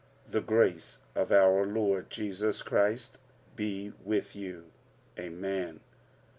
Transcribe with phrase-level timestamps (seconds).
[0.27, 3.19] The grace of our Lord Jesus Christ
[3.55, 4.71] be with you.
[5.19, 5.79] Amen.